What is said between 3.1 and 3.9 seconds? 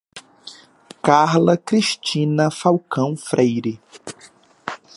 Freire